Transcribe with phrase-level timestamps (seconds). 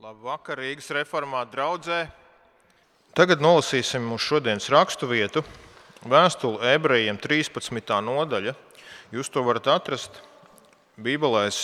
[0.00, 2.06] Labvakar, Rīgas reformā draudzē.
[3.12, 5.42] Tagad nolasīsim mūsu šodienas rakstu vietu,
[6.08, 7.90] vēstuli ebrejiem 13.
[8.06, 8.54] nodaļa.
[9.12, 10.22] Jūs to varat atrast
[10.96, 11.58] Bībelēs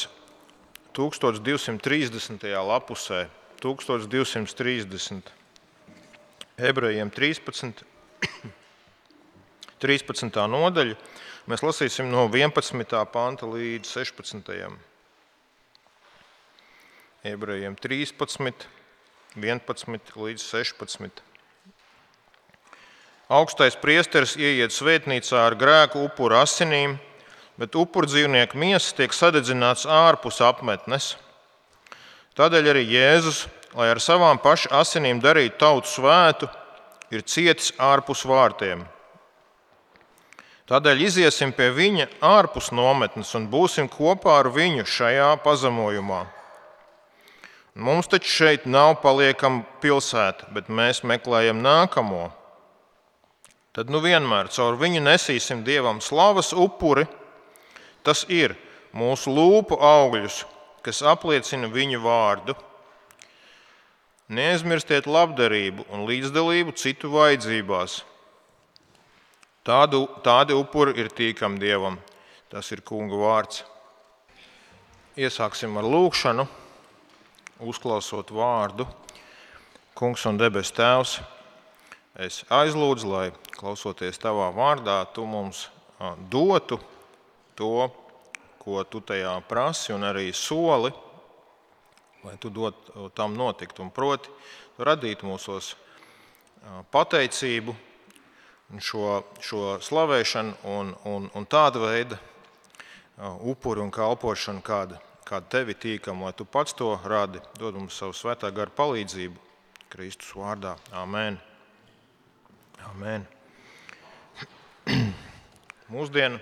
[0.99, 2.45] 1230.
[2.69, 3.23] lapusē,
[3.65, 5.31] 1230.
[6.61, 7.81] ebrejiem 13.
[9.81, 10.45] 13.
[10.59, 10.99] nodaļa.
[11.49, 13.01] Mēs lasīsim no 11.
[13.17, 14.53] panta līdz 16
[17.27, 18.67] ebrejiem 13,
[19.37, 21.23] 11 līdz 16.
[23.27, 26.95] Augstais priesteris ieiet svētnīcā ar grēku upuru asinīm,
[27.59, 31.17] bet upuru dzīvnieku miesas tiek sadedzināts ārpus apmetnes.
[32.39, 36.51] Tādēļ arī Jēzus, lai ar savām pašu asinīm darītu tautu svētu,
[37.11, 38.85] ir cietis ārpus vārtiem.
[40.67, 46.25] Tādēļ iziesim pie viņa ārpus nometnes un būsim kopā ar viņu šajā pazemojumā.
[47.77, 52.31] Mums taču šeit nav paliekama pilsēta, bet mēs meklējam nākamo.
[53.77, 57.05] Tad nu vienmēr caur viņu nesīsim dievam slavas upuri.
[58.01, 58.57] Tas ir
[58.97, 60.41] mūsu lūpu augļus,
[60.81, 62.57] kas apliecina viņu vārdu.
[64.33, 68.01] Neaizmirstiet labdarību un līdzdalību citu vajadzībās.
[69.69, 72.01] Tādu, tādi upuri ir tīkami dievam.
[72.49, 73.67] Tas ir kunga vārds.
[75.21, 76.49] Iesāksim ar lūgšanu
[77.61, 78.87] uzklausot vārdu.
[79.97, 81.17] Kungs un debes Tēvs,
[82.21, 85.69] es aizlūdzu, lai klausoties Tavā vārdā, Tu mums
[86.29, 86.79] dotu
[87.57, 87.89] to,
[88.61, 90.93] ko Tu tajā prasi, un arī soli,
[92.25, 93.81] lai Tu dot tam notikt.
[93.81, 94.29] Un proti,
[94.77, 95.73] Tu radītu mūsos
[96.93, 97.77] pateicību,
[98.83, 102.19] šo, šo slavēšanu un, un, un tādu veidu
[103.41, 108.15] upuru un kalpošanu, kāda kāda tevi tīkam, lai tu pats to radi, dod mums savu
[108.15, 109.43] svētā gara palīdzību.
[109.91, 110.75] Kristus vārdā.
[110.95, 111.39] Amen.
[112.91, 113.25] Amen.
[115.95, 116.41] Mūsdienu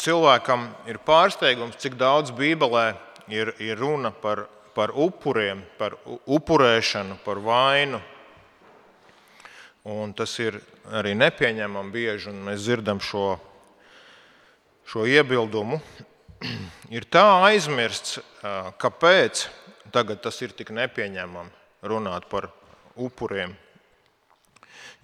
[0.00, 2.92] cilvēkam ir pārsteigums, cik daudz Bībelē
[3.32, 8.00] ir, ir runa par, par upuriem, par upurēšanu, par vainu.
[9.84, 10.60] Un tas ir
[10.92, 13.34] arī nepieņemami bieži, un mēs dzirdam šo,
[14.88, 15.80] šo iebildumu
[16.96, 18.18] ir tā aizmirsts,
[18.80, 19.46] kāpēc
[19.94, 22.48] tagad tas ir tik nepieņemami runāt par
[22.96, 23.54] upuriem.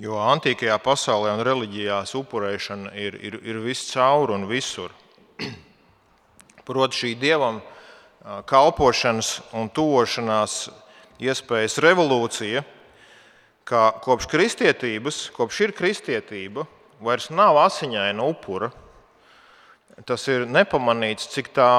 [0.00, 4.94] Jo antīkajā pasaulē un reliģijās upurēšana ir, ir, ir viscaur un visur.
[6.68, 7.60] Proti, šī dievam
[8.48, 10.68] kalpošanas un tuvošanās
[11.20, 12.62] iespējas revolūcija,
[13.68, 16.64] ka kopš kristietības, kopš ir kristietība,
[17.00, 18.70] vairs nav asiņaina upura
[20.08, 21.70] tas ir nepamanīts, cik tā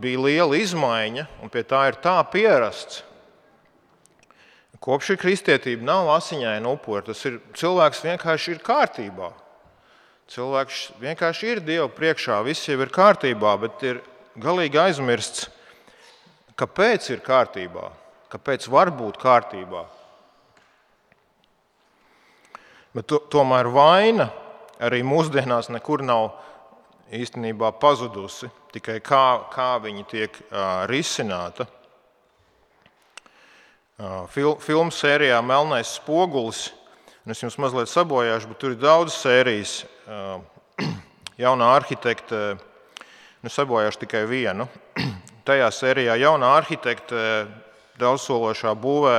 [0.00, 3.02] bija liela izmaiņa, un pie tā ir tā pierasts.
[4.86, 7.02] Kopš ir kristietība, nav asiņaina upura.
[7.08, 9.32] Tas ir cilvēks vienkārši ir kārtībā.
[10.30, 14.00] Cilvēks vienkārši ir Dieva priekšā, viss jau ir kārtībā, bet ir
[14.42, 15.46] galīgi aizmirsts,
[16.58, 17.90] kāpēc ir kārtībā,
[18.32, 19.84] kāpēc var būt kārtībā.
[22.96, 24.30] Bet to, tomēr vaina
[24.82, 26.30] arī mūsdienās nekur nav
[27.14, 30.38] īstenībā pazudusi, tikai kā, kā viņa tiek
[30.90, 31.66] risināta.
[34.32, 36.66] Fil, filmu sērijā Melnais spogulis,
[37.24, 39.78] un es jums mazliet sabojāšu, bet tur ir daudz sērijas.
[41.44, 42.56] Jaunā arhitekte,
[43.44, 44.68] nu sabojāšu tikai vienu.
[45.46, 47.20] Tajā sērijā jaunā arhitekte
[48.00, 49.18] daudzsološā būvē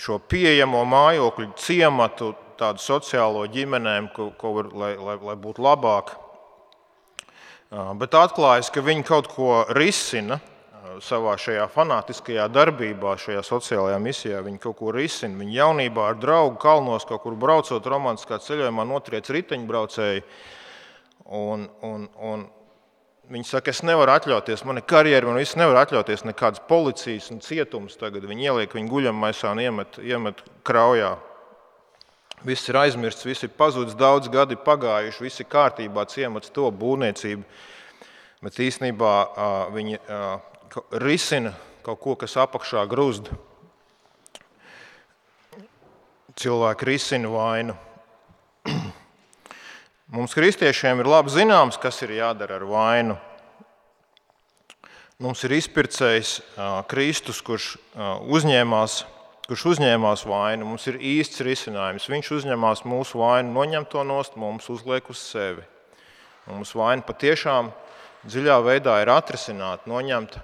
[0.00, 6.14] šo pieejamo mājokļu ciematu, tādu sociālo ģimenēm, ko, ko var, lai, lai, lai būtu labāk
[7.70, 10.38] Bet atklājas, ka viņi kaut ko risina
[11.02, 14.42] savā šajā fanātiskajā darbībā, šajā sociālajā misijā.
[14.44, 15.38] Viņi kaut ko risina.
[15.40, 20.22] Viņi jaunībā ar draugu kalnos kaut kur braucot romantiskā ceļojumā notriec riteņbraucēji.
[21.36, 22.44] Un, un, un
[23.32, 27.42] viņi saka, es nevaru atļauties, man ir karjera, man viss nevar atļauties nekādas policijas un
[27.44, 27.98] cietums.
[27.98, 31.16] Tagad viņi ieliek viņu guļammaisā un iemet, iemet kraujā.
[32.46, 37.42] Viss ir aizmirsts, viss ir pazudis, daudz gadi pagājuši, viss ir kārtībā, ciemats to būvniecību.
[38.44, 39.14] Bet īstenībā
[39.74, 39.98] viņi
[41.02, 41.50] risina
[41.82, 43.32] kaut ko, kas apakšā grūzd.
[46.38, 47.74] Cilvēki risina vainu.
[50.14, 53.18] Mums, kristiešiem, ir labi zināms, kas ir jādara ar vainu.
[55.18, 56.38] Mums ir izpircējs
[56.86, 57.72] Kristus, kurš
[58.30, 59.00] uzņēmās
[59.46, 62.08] kurš uzņēmās vainu, mums ir īsts risinājums.
[62.10, 65.62] Viņš uzņemās mūsu vainu, noņem to nost, mums uzliek uz sevi.
[66.46, 67.70] Un mūsu vaina patiešām
[68.26, 70.42] dziļā veidā ir atrisināta, noņemta,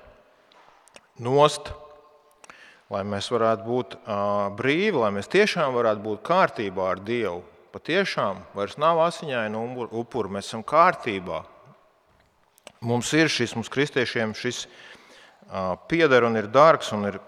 [1.23, 1.73] nost,
[2.93, 3.97] lai mēs varētu būt
[4.59, 7.43] brīvi, lai mēs tiešām varētu būt kārtībā ar Dievu.
[7.73, 9.59] Patiešām vairs nav asiņaina
[9.97, 11.41] upura, mēs esam kārtībā.
[12.83, 14.67] Mums ir šis, mums kristiešiem šis
[15.89, 17.19] pieder un ir dārgs un ir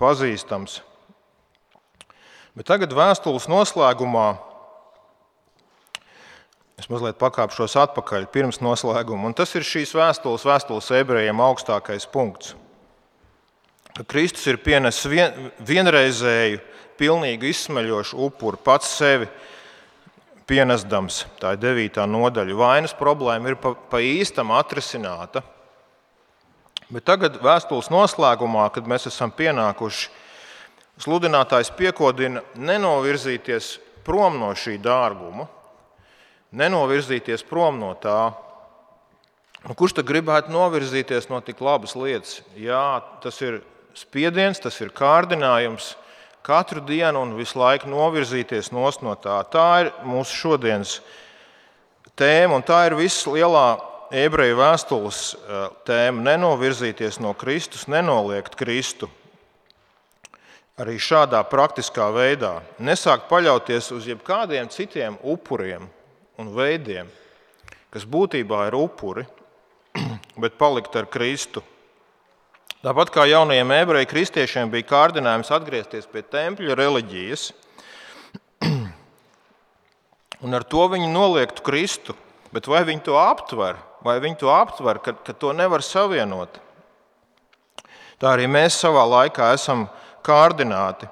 [0.00, 0.80] pazīstams.
[2.58, 4.28] Bet tagad vēstules noslēgumā
[6.80, 9.28] es mazliet pakāpšos atpakaļ pirms noslēguma.
[9.28, 12.54] Un tas ir šīs vēstules, vēstules ebrejiem augstākais punkts.
[13.94, 16.60] Ka Kristus ir pienesis vien, vienreizēju,
[17.00, 19.28] pilnīgi izsmeļošu upuri pats sevi
[20.50, 21.24] pienesdams.
[21.40, 22.02] Tā ir 9.
[22.10, 22.56] nodaļa.
[22.58, 25.44] Vainas problēma ir pa, pa īstam atrisināta.
[26.90, 30.08] Bet tagad, vēstules noslēgumā, kad mēs esam pienākuši,
[31.00, 35.46] sludinātājs piekodina nenovirzīties prom no šī dārguma,
[36.56, 38.32] nenovirzīties prom no tā.
[39.68, 42.40] Un kurš tad gribētu novirzīties no tik labas lietas?
[42.56, 43.60] Jā, tas ir
[43.96, 45.94] spiediens, tas ir kārdinājums
[46.42, 48.88] katru dienu un visu laiku novirzīties no
[49.20, 49.42] tā.
[49.52, 51.00] Tā ir mūsu šodienas
[52.16, 53.78] tēma, un tā ir viss lielā
[54.10, 59.10] ebreju vēstules eh, tēma- nenovirzīties no Kristus, nenoliegt Kristu.
[60.80, 65.84] Arī šādā praktiskā veidā nesākt paļauties uz jebkādiem citiem upuriem
[66.40, 67.10] un veidiem,
[67.92, 69.26] kas būtībā ir upuri,
[70.42, 71.62] bet palikt ar Kristu.
[72.80, 77.50] Tāpat kā jaunajiem ebreju kristiešiem bija kārdinājums atgriezties pie tempļa reliģijas,
[80.44, 82.16] un ar to viņi noliektu Kristu,
[82.56, 83.76] bet vai viņi to aptver?
[84.04, 86.60] vai viņi to aptver, ka, ka to nevar savienot.
[88.20, 89.86] Tā arī mēs savā laikā esam
[90.26, 91.08] kārdināti.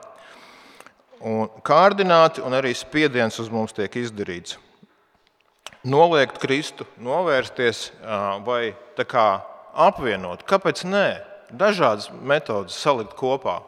[1.24, 4.58] Un kārdināti un arī spiediens uz mums tiek izdarīts.
[5.88, 7.88] Noliegt Kristu, novērsties
[8.46, 8.74] vai
[9.78, 10.44] apvienot.
[10.46, 11.06] Kāpēc nē?
[11.48, 13.60] Dažādas metodas salikt kopā.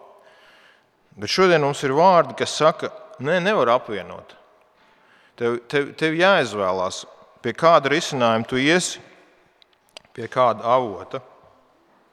[1.17, 2.91] Bet šodien mums ir vārdi, kas saka,
[3.23, 4.37] nē, nevar apvienot.
[5.41, 7.05] Tev, tev, tev jāizvēlās,
[7.41, 9.01] pie kāda risinājuma tu iesi
[10.15, 11.23] pie kāda avota.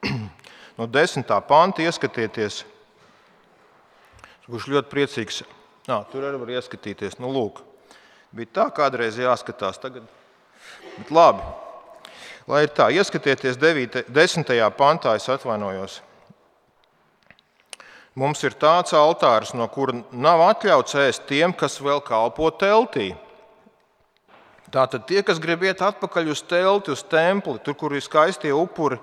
[0.78, 2.60] No desmitā panta ieskatieties,
[4.48, 5.42] kurš ļoti priecīgs.
[5.88, 7.16] Nā, tur arī var ieskatīties.
[7.22, 7.62] Nu, lūk,
[8.36, 9.80] bija tā, kādreiz jāskatās.
[9.80, 10.04] Tagad.
[10.98, 11.44] Bet labi,
[12.50, 14.52] lai ir tā, ieskatieties 9, 10.
[14.76, 16.02] pantā, es atvainojos.
[18.18, 23.12] Mums ir tāds altārs, no kura nav atļauts ēst tiem, kas vēl kalpo teltī.
[24.74, 28.98] Tātad tie, kas grib iet atpakaļ uz telti, uz templi, tur, kur ir skaistie upuri,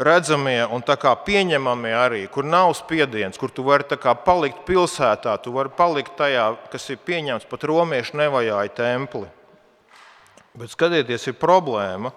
[0.00, 3.84] redzamie un pieņemamie arī, kur nav spiediens, kur tu vari
[4.24, 9.28] palikt pilsētā, tu vari palikt tajā, kas ir pieņemts pat romiešu nevajāja templi.
[10.54, 12.10] Bet skatieties, ir problēma.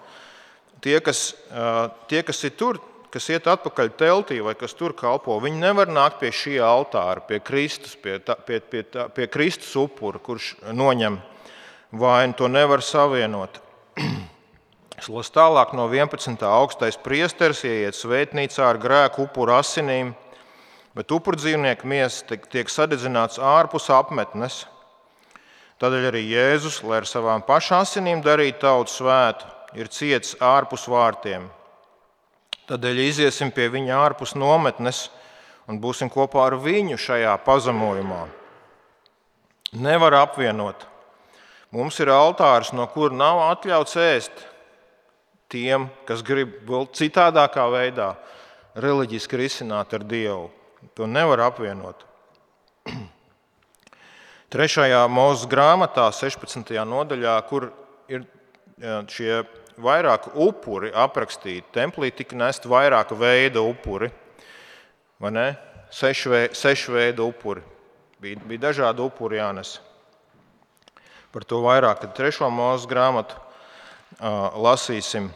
[0.82, 1.34] Tie, kas,
[2.08, 2.80] tie, kas ir tur,
[3.14, 7.38] kas iet atpakaļ teltī vai kas tur kalpo, viņi nevar nākt pie šī altāra, pie
[7.40, 11.20] Kristus, pie, tā, pie, pie, tā, pie Kristus upura, kurš noņem
[11.94, 13.63] vainu to nevar savienot.
[15.02, 16.38] Slas tālāk no 11.
[16.46, 20.12] augstais priesteris ieiet svētnīcā ar grēku upuru asinīm,
[20.94, 24.62] bet upuru dzīvnieku miesa tiek sadedzināts ārpus apmetnes.
[25.82, 31.50] Tādēļ arī Jēzus, lai ar savām pašām asinīm darītu tautu svētu, ir ciets ārpus vārtiem.
[32.70, 35.08] Tādēļ iziesim pie viņa ārpus nometnes
[35.66, 38.24] un būsim kopā ar viņu šajā pazemojumā.
[39.74, 40.86] Nevar apvienot
[41.74, 44.42] Mums ir altārs, no kura nav atļauts ēst
[45.54, 48.14] tiem, kas grib vēl citādākā veidā
[48.82, 50.48] reliģiski risināt ar Dievu.
[50.98, 52.02] To nevar apvienot.
[54.54, 56.74] Trešajā mūža grāmatā, 16.
[56.90, 57.70] nodaļā, kur
[58.10, 58.26] ir
[59.10, 59.44] šie
[59.80, 64.10] vairāki upuri aprakstīti, templī tika nest vairāka veida upuri.
[65.94, 67.62] Sešu, sešu veidu upuri.
[68.20, 69.78] Bija, bija dažādi upuri jānes
[71.34, 75.32] par to vairāk, trešo mūža grāmatu uh, lasīsim.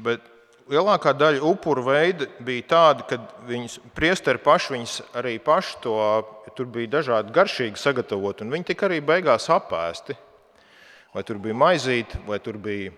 [0.00, 0.24] Bet
[0.70, 5.98] lielākā daļa upuru veidi bija tādi, ka viņas priesteri paši viņas arī paši to,
[6.56, 10.16] tur bija dažādi garšīgi sagatavoti, un viņi tika arī beigās apēsti.
[11.10, 12.92] Vai tur bija maizīte, vai tur bija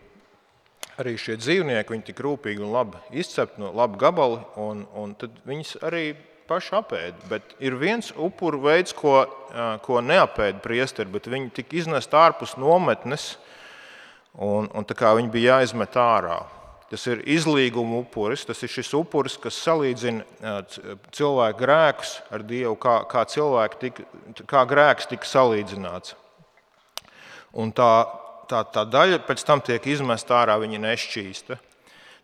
[1.00, 5.38] arī šie dzīvnieki, viņi tik rūpīgi un labi izcepti, no labi gabali, un, un tad
[5.49, 6.11] viņas arī
[6.49, 7.28] paši apēda.
[7.30, 9.23] Bet ir viens upuru veids, ko,
[9.85, 13.37] ko neapēda priesteri, bet viņi tika iznest ārpus nometnes,
[14.37, 16.42] un, un viņi bija jāizmet ārā.
[16.92, 20.58] Tas ir izlīguma upuris, tas ir šis upuris, kas salīdzina
[21.16, 23.22] cilvēku grēkus ar Dievu, kā, kā,
[23.80, 24.04] tika,
[24.44, 26.12] kā grēks tika salīdzināts.
[27.56, 27.88] Un tā,
[28.49, 31.56] tā, tā daļa pēc tam tiek izmesta ārā, viņa nešķīsta.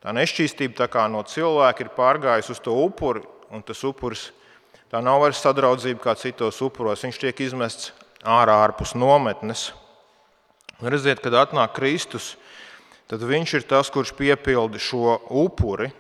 [0.05, 4.29] Tā nešķīstība tā no cilvēka ir pārgājusi uz to upuri, un tas upuris
[4.93, 7.07] tā nav vairs sadraudzība kā citos upuros.
[7.09, 9.71] Viņš tiek izmests ārā ārpus nometnes.
[10.85, 12.37] Redziet, kad atnāk Kristus,
[13.09, 15.91] tad viņš ir tas, kurš piepilda šo upuri.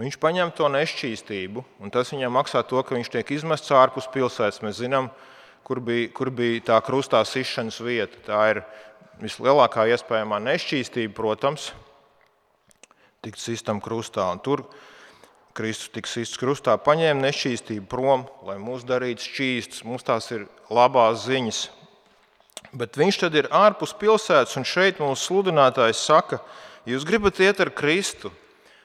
[0.00, 4.62] Viņš paņem to nešķīstību, un tas viņam maksā to, ka viņš tiek izmests ārpus pilsētas.
[4.64, 5.10] Mēs zinām,
[5.66, 8.18] kur bija, kur bija tā krustā sišanas vieta.
[8.26, 8.62] Tā ir
[9.22, 11.70] vislielākā iespējamā nešķīstība, protams,
[13.22, 14.26] tikt sistam krustā.
[14.32, 14.64] Un tur
[15.52, 19.84] Kristus tiks sists krustā, paņēma nešķīstību prom, lai mūs darītu šķīstus.
[19.86, 21.66] Mums tās ir labās ziņas.
[22.72, 26.38] Bet viņš tad ir ārpus pilsētas, un šeit mūsu sludinātājs saka,
[26.88, 28.30] jūs gribat iet ar Kristu,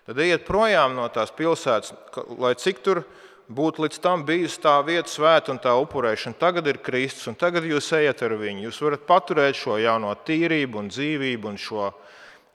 [0.08, 1.94] tad ejiet projām no tās pilsētas,
[2.42, 3.06] lai cik tur
[3.48, 6.36] būtu līdz tam bijusi tā vieta svēta un tā upurēšana.
[6.40, 8.66] Tagad ir Kristus, un tagad jūs ejat ar viņu.
[8.68, 11.92] Jūs varat paturēt šo jauno tīrību un dzīvību un šo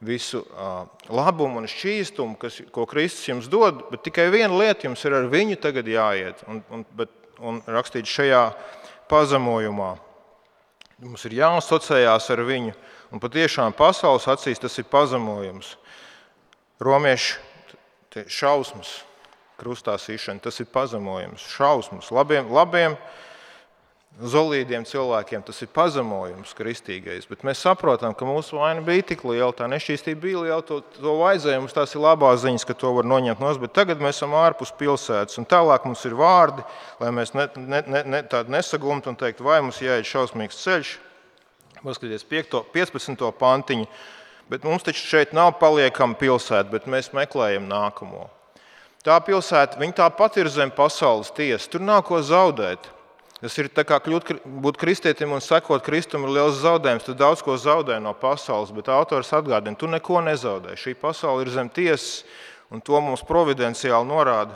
[0.03, 0.43] visu
[1.09, 5.29] labumu un šķīstumu, kas, ko Kristus jums dod, bet tikai viena lieta jums ir ar
[5.33, 8.49] viņu tagad jāiet un, un, bet, un rakstīt šajā
[9.09, 9.95] pazemojumā.
[11.03, 12.73] Mums ir jāasociējās ar viņu,
[13.11, 15.73] un patiešām pasaules acīs tas ir pazemojums.
[16.79, 17.41] Romiešu
[18.31, 19.01] šausmas,
[19.59, 22.95] krustā sīšana, tas ir pazemojums, šausmas labiem, labiem
[24.21, 29.49] Zolīdiem cilvēkiem tas ir pazemojums, kristīgais, bet mēs saprotam, ka mūsu vaina bija tik liela,
[29.57, 31.63] tā nešķīstība bija liela, to, to vajadzēja.
[31.63, 34.37] Mums tās ir labās ziņas, ka to var noņemt no mums, bet tagad mēs esam
[34.37, 36.63] ārpus pilsētas, un tālāk mums ir vārdi,
[37.01, 40.95] lai mēs ne, ne, ne, ne, tādu nesagumtu un teiktu, vai mums jāiet šausmīgs ceļš.
[41.81, 43.29] Paskatieties, 5, 15.
[43.41, 43.89] pantiņu.
[44.53, 48.29] Bet mums taču šeit nav paliekama pilsēta, bet mēs meklējam nākamo.
[49.03, 51.71] Tā pilsēta, viņa tāpat ir zem pasaules tiesas.
[51.73, 52.93] Tur nav ko zaudēt.
[53.43, 57.09] Tas ir kā kļūt, būt kristietim un sekot Kristum ir liels zaudējums.
[57.09, 60.77] Tu daudz ko zaudē no pasaules, bet autors atgādina, tu neko nezaudē.
[60.79, 62.23] Šī pasaule ir zem tiesas,
[62.71, 64.55] un to mums providenciāli norāda.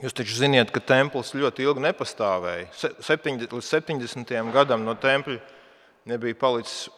[0.00, 2.64] Jūs taču zināt, ka templis ļoti ilgi nepastāvēja.
[3.04, 4.32] 70, līdz 70.
[4.56, 5.36] gadam no tempļa
[6.08, 6.88] nebija palicis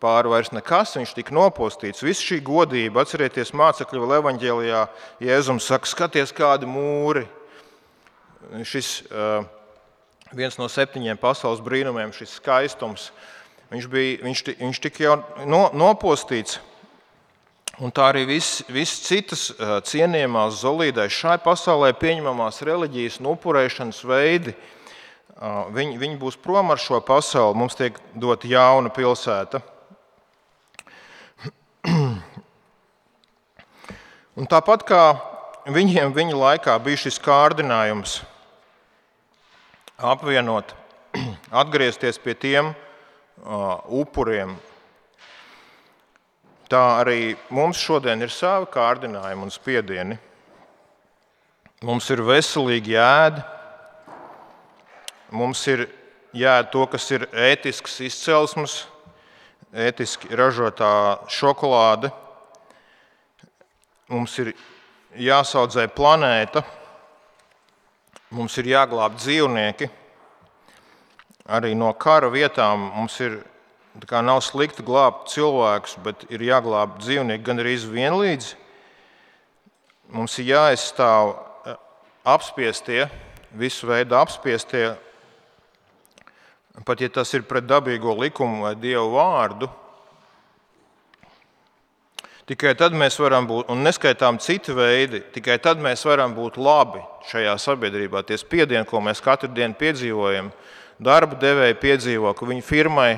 [0.00, 2.04] pāri vairs nekas, viņš tika nopostīts.
[2.04, 4.86] Visa šī godība, atcerieties, mācekļu evanģēlijā,
[5.24, 7.24] Jēzums saka, skaties, kādi mūri.
[8.68, 9.44] Šis, uh,
[10.36, 13.10] viens no septiņiem pasaules brīnumiem, šis skaistums.
[13.72, 15.16] Viņš, bija, viņš, viņš tika jau
[15.48, 16.60] no, nopostīts.
[17.82, 19.48] Un tā arī visas vis citas
[19.88, 24.54] cienījamās zolīdēs šai pasaulē pieņemamās reliģijas un upurēšanas veidi,
[25.74, 27.58] viņi, viņi būs prom ar šo pasauli.
[27.58, 29.58] Mums tiek dota jauna pilsēta.
[34.38, 35.02] Un tāpat kā
[35.70, 38.20] viņiem viņa laikā bija šis kārdinājums
[40.04, 40.74] apvienot,
[41.62, 42.72] atgriezties pie tiem
[43.88, 44.54] upuriem.
[46.68, 50.18] Tā arī mums šodien ir savi kārdinājumi un spiedieni.
[51.84, 53.42] Mums ir veselīgi jēda,
[55.36, 55.84] mums ir
[56.32, 58.78] jēda to, kas ir ētisks izcelsmes,
[59.74, 60.94] ētiski ražotā
[61.28, 62.08] šokolāde.
[64.08, 64.54] Mums ir
[65.20, 66.64] jāsaudzē planēta
[68.34, 69.86] Mums ir jāglāb dzīvnieki.
[71.54, 73.36] Arī no kara vietām mums ir
[74.10, 78.48] nav slikti glābt cilvēkus, bet ir jāglāb dzīvnieki gan arī vienlīdz.
[80.10, 81.30] Mums ir jāaizstāv
[81.70, 81.76] eh,
[82.26, 83.06] apspiestie,
[83.54, 84.96] visu veidu apspiestie,
[86.84, 89.70] pat ja tas ir pret dabīgo likumu vai dievu vārdu.
[92.44, 97.00] Tikai tad mēs varam būt, un neskaitām citu veidu, tikai tad mēs varam būt labi
[97.30, 98.20] šajā sabiedrībā.
[98.28, 100.50] Tie spiedieni, ko mēs katru dienu piedzīvojam,
[101.00, 103.08] darba devēji piedzīvo, ka viņa firmai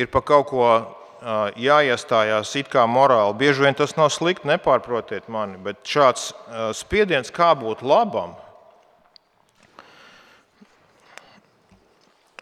[0.00, 0.70] ir pa kaut ko
[1.60, 3.36] jāiestājās it kā morāli.
[3.36, 6.30] Bieži vien tas nav slikti, nepārprotiet mani, bet šāds
[6.78, 8.32] spiediens, kā būt labam,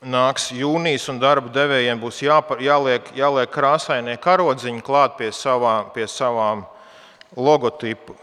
[0.04, 6.06] nāks jūnijas un darba devējiem būs jāpar, jāliek, jāliek krāsainie karodziņi klāt pie, savā, pie
[6.10, 6.66] savām
[7.36, 8.16] logotipu,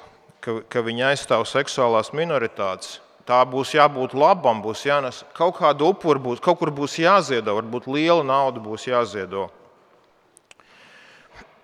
[0.44, 3.00] ka, ka viņi aizstāv seksuālās minoritātes.
[3.24, 7.88] Tā būs jābūt labam, būs jānes kaut kāda upura, būs, kaut kur būs jāziedo, varbūt
[7.88, 9.48] liela nauda būs jāziedo.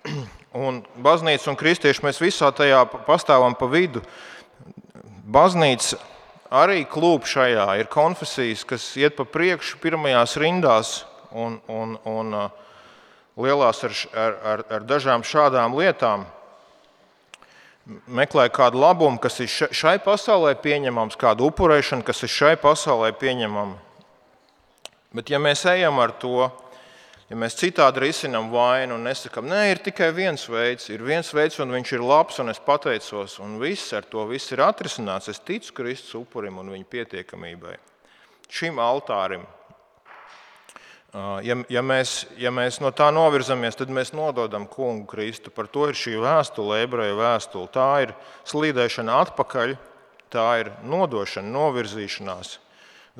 [0.49, 4.01] Un baznīca un kristieši mēs visā tajā pastāvam pa vidu.
[5.29, 5.99] Baznīca
[6.49, 7.67] arī klūp šajā.
[7.79, 10.93] Ir konfesijas, kas iet pa priekšu pirmajās rindās
[11.31, 12.49] un, un, un uh,
[13.39, 16.25] lielās ar, ar, ar dažām šādām lietām.
[18.05, 23.79] Meklē kādu labumu, kas ir šai pasaulē pieņemams, kādu upurēšanu, kas ir šai pasaulē pieņemama.
[25.17, 26.51] Bet, ja mēs ejam ar to,
[27.29, 31.59] Ja mēs citādi risinām vainu un nesakām, nē, ir tikai viens veids, ir viens veids,
[31.61, 35.29] un viņš ir labs, un es pateicos, un viss ar to viss ir atrisināts.
[35.29, 37.75] Es ticu Kristus upurim un viņa pietiekamībai.
[38.49, 39.43] Šim altārim.
[41.13, 45.53] Ja, ja, mēs, ja mēs no tā novirzamies, tad mēs nododam kungu Kristu.
[45.53, 47.69] Par to ir šī vēstule, ebreju vēstule.
[47.73, 48.15] Tā ir
[48.49, 49.75] slīdēšana atpakaļ,
[50.33, 52.57] tā ir nodošana, novirzīšanās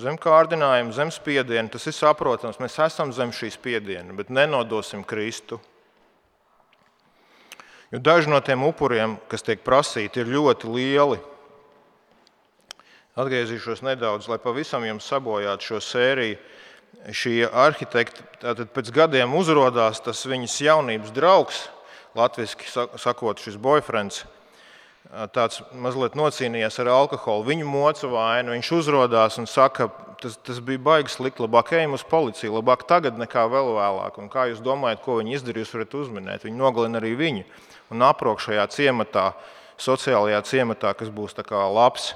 [0.02, 1.70] zem kārdinājuma, zem spiediena.
[1.72, 5.60] Tas ir saprotams, mēs esam zem šīs spiediena, bet nenodosim Kristu.
[7.90, 11.20] Jo daži no tiem upuriem, kas tiek prasīti, ir ļoti lieli.
[13.20, 16.38] Atgriezīšos nedaudz, lai pavisam jums sabojātu šo sēriju.
[17.14, 21.62] Šī arhitekta pēc gadiem uzrādās tas viņas jaunības draugs,
[22.18, 24.24] latviešu sakot, šis boyfriends
[25.34, 27.48] tāds mazliet nocīnījies ar alkoholu.
[27.48, 29.90] Viņu moca vainu, viņš uzrādās un saka,
[30.22, 31.44] tas, tas bija baigi slikti.
[31.46, 34.20] Labāk ejam uz policiju, labāk tagad nekā vēl vēlāk.
[34.22, 35.66] Un kā jūs domājat, ko viņi izdarīja?
[35.66, 36.46] Jūs varat uzminēt.
[36.46, 37.46] Viņi nogalina arī viņu
[37.94, 39.32] un aprok šajā ciematā,
[39.82, 42.14] sociālajā ciematā, kas būs labs.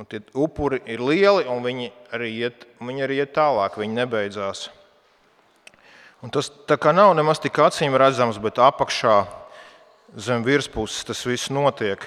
[0.00, 4.70] Un tie upuri ir lieli, un viņi arī iet, viņi arī iet tālāk, viņi nebeidzās.
[6.22, 6.48] Un tas
[6.94, 9.41] nav nemaz tik acīm redzams, bet apakšā
[10.16, 12.04] zem virspuses tas viss notiek.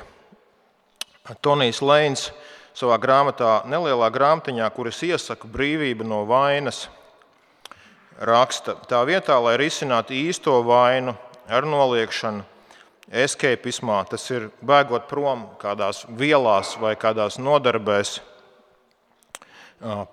[1.42, 2.30] Tonijs Leins
[2.76, 6.86] savā grāmatā, nelielā grāmatiņā, kuras iesaku brīvība no vainas,
[8.20, 11.16] raksta tā vietā, lai risinātu īsto vainu
[11.50, 12.44] ar noliekšanu,
[13.10, 18.20] escapismā, tas ir bēgot prom kādās vielās vai kādās nodarbēs,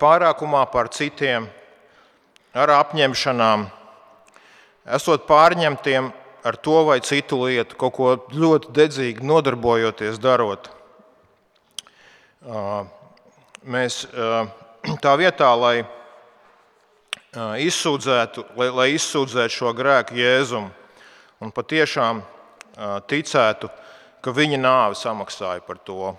[0.01, 1.49] pārākumā par citiem,
[2.53, 3.69] ar apņemšanām,
[4.97, 6.13] esot pārņemtiem
[6.45, 10.71] ar to vai citu lietu, kaut ko ļoti dedzīgi nodarbojoties, darot.
[13.63, 14.03] Mēs
[15.03, 15.77] tā vietā, lai
[17.63, 20.67] izsūdzētu, lai, lai izsūdzētu šo grēku Jēzum
[21.43, 22.25] un patiešām
[23.09, 23.71] ticētu,
[24.23, 26.13] ka viņa nāve samaksāja par to.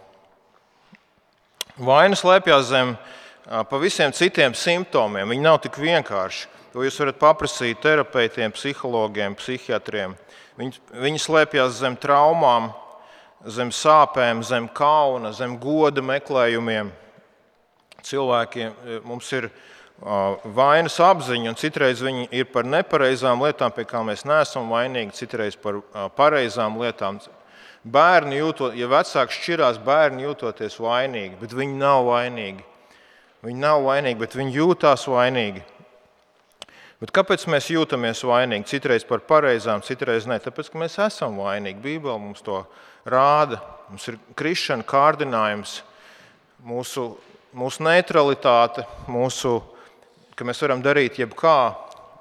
[1.77, 2.96] Vainas slēpjas zem
[3.70, 5.29] pavisam citiem simptomiem.
[5.29, 6.48] Viņi nav tik vienkārši.
[6.74, 10.16] To jūs varat paprasīt terapeitiem, psihologiem, psihiatriem.
[10.57, 12.72] Viņi, viņi slēpjas zem traumām,
[13.46, 16.90] zem sāpēm, zem kauna, zem goda meklējumiem.
[18.03, 19.51] Cilvēkiem e, mums ir
[20.55, 25.55] vainas apziņa, un citreiz viņi ir par nepareizām lietām, pie kā mēs neesam vainīgi, citreiz
[25.55, 25.77] par
[26.18, 27.22] pareizām lietām.
[27.83, 32.66] Bērni jūtot, ja vecāks šķirās, bērni jūtoties vainīgi, bet viņi nav vainīgi.
[33.44, 35.64] Viņi nav vainīgi, bet viņi jūtās vainīgi.
[37.03, 38.70] Bet kāpēc mēs jūtamies vainīgi?
[38.77, 40.37] Citreiz par pareizām, citreiz nē.
[40.39, 41.81] Tāpēc, ka mēs esam vainīgi.
[41.83, 42.61] Bībele mums to
[43.03, 43.57] rāda.
[43.89, 45.81] Mums ir krišana, kārdinājums,
[46.63, 47.09] mūsu,
[47.59, 49.57] mūsu neutralitāte, mūsu,
[50.39, 51.57] ka mēs varam darīt jebkā.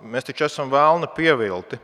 [0.02, 1.78] Mēs taču esam vēlni pievilti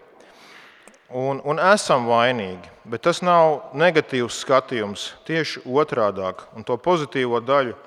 [1.14, 2.74] un, un esam vainīgi.
[2.82, 6.34] Bet tas nav negatīvs skatījums, tieši otrādi.
[6.58, 7.78] Un to pozitīvo daļu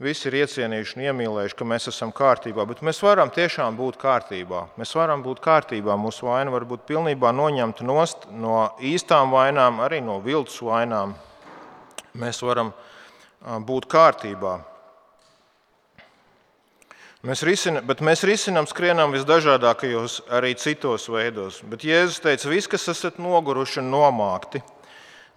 [0.00, 2.64] visi ir iecienījuši un iemīlējuši, ka mēs esam kārtībā.
[2.68, 4.64] Bet mēs varam tiešām būt kārtībā.
[4.80, 5.96] Mēs varam būt kārtībā.
[6.00, 11.16] Mūsu vaina var būt pilnībā noņemta no īstām vainām, arī no viltus vainām.
[12.18, 12.72] Mēs varam
[13.42, 14.58] būt kārtībā.
[17.22, 21.60] Mēs risinām, bet mēs risinām, skrienam visdažādākajos, arī citos veidos.
[21.70, 24.58] Bet Jēzus teica, visi, kas esat noguruši un nomākti,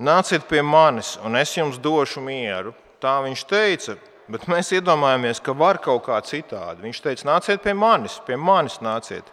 [0.02, 2.74] nāciet pie manis, un es jums došu mieru.
[2.98, 4.00] Tā viņš teica,
[4.32, 6.82] Bet mēs iedomājamies, ka var kaut kā citādi.
[6.88, 9.28] Viņš teica, nāciet pie manis, pie manis nāciet.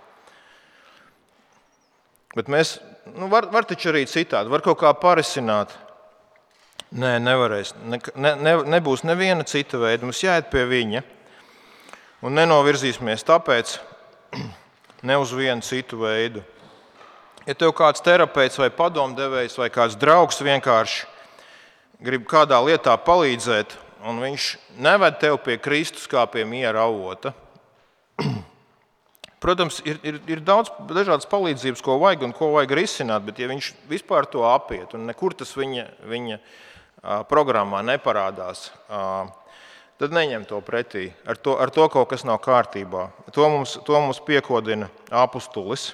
[2.36, 2.76] Bet mēs,
[3.14, 5.72] nu, var, var taču arī citādi, var kaut kā parisināt.
[6.92, 7.72] Nē, nevarēs.
[7.88, 10.04] Ne, ne, nebūs neviena cita veida.
[10.04, 11.00] Mums jāiet pie viņa.
[12.22, 13.78] Un nenovirzīsimies tāpēc
[15.08, 16.44] ne uz vienu citu veidu.
[17.48, 21.08] Ja tev kāds terapeits vai padomdevējs vai kāds draugs vienkārši
[22.02, 23.74] grib kādā lietā palīdzēt,
[24.08, 24.48] un viņš
[24.82, 27.32] neved tevi pie Kristus kā pie miera avota.
[29.42, 33.48] Protams, ir, ir, ir daudz dažādas palīdzības, ko vajag un ko vajag risināt, bet ja
[33.50, 36.38] viņš vispār to apiet un nekur tas viņa, viņa
[37.26, 38.68] programmā neparādās,
[39.98, 41.08] tad neņem to pretī.
[41.26, 43.08] Ar to, ar to kaut kas nav kārtībā.
[43.34, 45.90] To mums, to mums piekodina apustulis.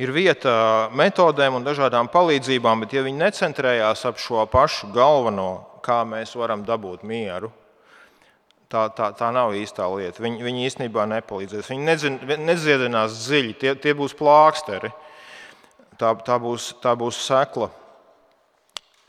[0.00, 5.50] Ir vieta metodēm un dažādām palīdzībām, bet ja viņi necentrējās ap šo pašu galveno
[5.84, 7.52] kā mēs varam dabūt mieru.
[8.72, 10.22] Tā, tā, tā nav īstā lieta.
[10.24, 11.68] Viņi, viņi īstenībā nepalīdzēs.
[11.68, 14.88] Viņi nedzin, nedziedinās dziļi, tie, tie būs plāksteri.
[16.00, 17.68] Tā, tā, būs, tā būs sekla,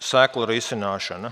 [0.04, 1.32] sekla risināšana.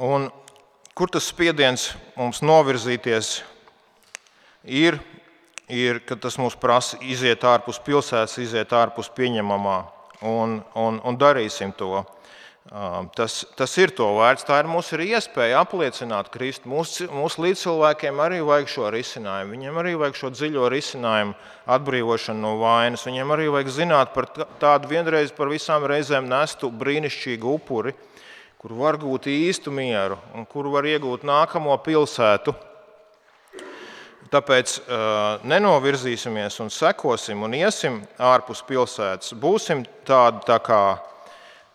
[0.00, 0.30] Un
[0.96, 3.40] kur tas spiediens mums novirzīties
[4.64, 4.96] ir,
[5.68, 9.82] ir ka tas mums prasa iziet ārpus pilsētas, iziet ārpus pieņemamā,
[10.26, 12.02] un, un, un darīsim to.
[13.16, 14.44] Tas, tas ir to vērts.
[14.46, 16.68] Tā ir mūsu iespēja apliecināt Kristu.
[16.70, 19.56] Mūsu, mūsu līdzcilvēkiem arī vajag šo risinājumu.
[19.56, 21.34] Viņiem arī vajag šo dziļo risinājumu,
[21.66, 23.06] atbrīvošanu no vainas.
[23.08, 24.28] Viņiem arī vajag zināt par
[24.62, 27.96] tādu vienreiz par visām reizēm nestu brīnišķīgu upuri,
[28.60, 32.54] kur var gūt īstu mieru un kur var iegūt nākamo pilsētu.
[34.30, 39.32] Tāpēc uh, nenovirzīsimies un sekosim un iesim ārpus pilsētas.
[39.34, 40.82] Būsim tādi tā kā.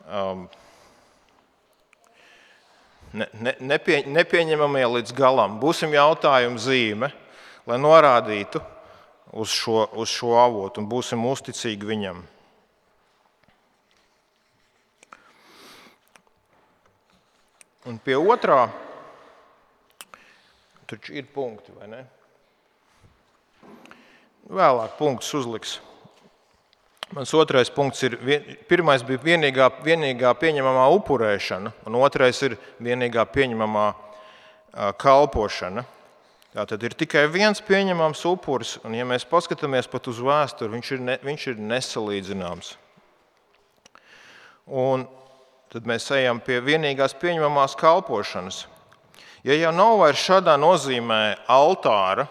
[0.07, 0.45] Um,
[3.11, 5.59] ne, ne, nepie, nepieņemamie līdz galam.
[5.59, 7.11] Būsim jautājumu zīme,
[7.67, 8.63] lai norādītu
[9.35, 12.23] uz šo, uz šo avotu un būsim uzticīgi viņam.
[17.85, 18.63] Un pie otrā,
[20.87, 22.05] taču ir punkti, vai ne?
[24.45, 25.79] Vēlāk punktus uzliks.
[27.13, 28.15] Mans otrais punkts ir,
[28.69, 33.85] pirmais bija vienīgā, vienīgā pieņemamā upurēšana, un otrais ir vienīgā pieņemamā
[35.01, 35.85] kalpošana.
[36.55, 40.91] Tā tad ir tikai viens pieņemams upuris, un ja mēs paskatāmies pat uz vēsturi, viņš
[40.95, 42.69] ir, ne, viņš ir nesalīdzināms.
[44.65, 45.03] Un
[45.73, 48.61] tad mēs ejam pie vienīgās pieņemamās kalpošanas.
[49.45, 52.29] Ja jau nav vairs šādā nozīmē altāra,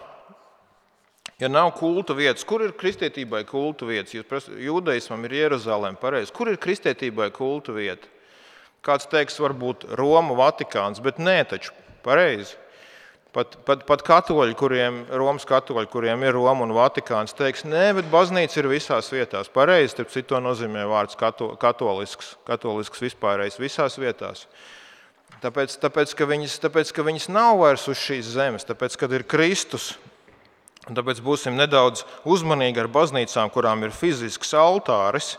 [1.39, 4.13] Ja nav kulta vietas, kur ir kristietībai kulta vietas?
[4.15, 6.31] Jūs prasat, jūdaismam ir Jeruzalem, pareizi.
[6.35, 8.07] Kur ir kristietībai kulta vieta?
[8.85, 11.73] Kāds teiks, varbūt Roma, Vatikāns, bet nē, taču
[12.05, 12.55] pareizi.
[13.35, 18.07] Pat, pat, pat katoļi, kuriem, Romas katoļi, kuriem ir Roma un Vatikāns, teiks, nē, bet
[18.13, 19.51] baznīca ir visās vietās.
[19.51, 24.45] Pareizi, tas to nozīmē vārds kato, katolisks, katolisks vispārējais visās vietās.
[25.43, 29.27] Tāpēc, tāpēc, ka viņas, tāpēc, ka viņas nav vairs uz šīs zemes, tāpēc, kad ir
[29.27, 29.97] Kristus,
[30.85, 35.35] Un tāpēc būsim nedaudz uzmanīgi ar baznīcām, kurām ir fizisks altāris.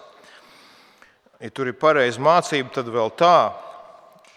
[1.38, 3.52] Ja tur ir pareiza mācība, tad vēl tā,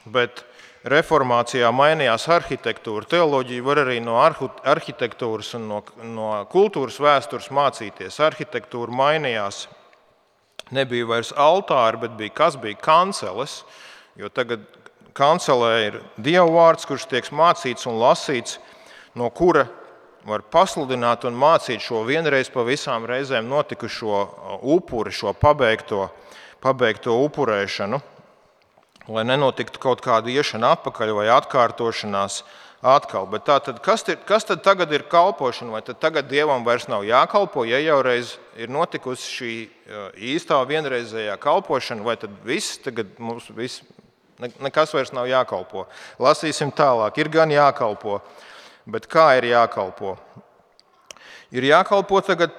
[0.06, 0.44] bet
[0.90, 3.08] reformācijā mainījās arhitektūra.
[3.10, 8.20] Teoloģija var arī no arhitektūras un no, no kultūras vēstures mācīties.
[8.24, 9.66] Arhitektūra mainījās.
[10.76, 13.64] Nebija vairs altāri, bet bija kas bija kanceles.
[14.20, 14.62] Jo tagad
[15.18, 18.60] kancelē ir dievu vārds, kurš tiek mācīts un lasīts,
[19.18, 19.66] no kura
[20.28, 24.24] var pasludināt un mācīt šo vienreiz pa visām reizēm notikušo
[24.62, 26.10] upuri, šo pabeigto,
[26.64, 28.02] pabeigto upurēšanu,
[29.10, 32.44] lai nenotiktu kaut kāda iešana atpakaļ vai atkārtošanās
[32.86, 33.28] atkal.
[33.32, 35.74] Bet tātad, kas, ir, kas tad tagad ir kalpošana?
[35.78, 39.54] Vai tagad dievam vairs nav jākalpo, ja jau reiz ir notikusi šī
[40.36, 43.84] īstā vienreizējā kalpošana, vai tad viss tagad mums viss,
[44.40, 45.88] nekas vairs nav jākalpo?
[46.22, 47.20] Lasīsim tālāk.
[47.20, 48.22] Ir gan jākalpo.
[48.88, 50.16] Bet kā ir jākalpo?
[51.52, 52.54] Ir jākalpo tagad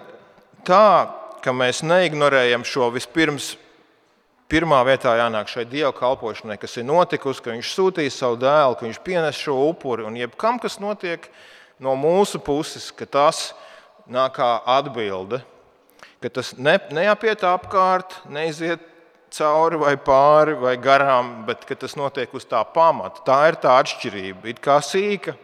[0.66, 1.08] tā,
[1.40, 3.54] ka mēs neignorējam šo vispirms.
[4.50, 8.82] Pirmā vietā jānāk šai dievu kalpošanai, kas ir notikusi, ka viņš sūtīja savu dēlu, ka
[8.88, 10.02] viņš pienes šo upuri.
[10.08, 11.28] Un jebkam, kas notiek
[11.78, 13.52] no mūsu puses, ka tas
[14.10, 15.38] nāk kā atbilde,
[16.18, 18.82] ka tas ne, neapiet apkārt, neiziet
[19.30, 23.22] cauri vai pāri vai garām, bet tas notiek uz tā pamata.
[23.26, 24.50] Tā ir tā atšķirība.
[24.50, 25.36] It kā sīka,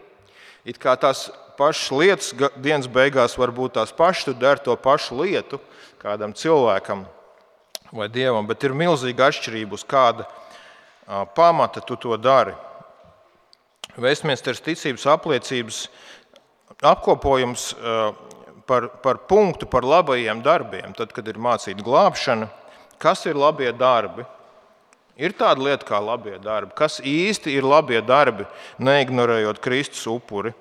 [0.67, 5.23] it kā tās pašas lietas dienas beigās var būt tās pašas, tu dari to pašu
[5.23, 5.61] lietu
[6.03, 7.07] kādam cilvēkam
[7.95, 10.27] vai dievam, bet ir milzīga atšķirība, uz kāda
[11.37, 12.55] pamata tu to dari.
[13.97, 15.87] Vēstmiesters ticības apliecības
[16.85, 17.71] apkopojums
[18.69, 22.51] par, par punktu par labajiem darbiem, tad, kad ir mācīta glābšana,
[23.01, 24.27] kas ir labie darbi.
[25.17, 26.75] Ir tāda lieta kā labie darbi.
[26.77, 28.45] Kas īsti ir labie darbi,
[28.77, 30.53] neignorējot Kristus upuri?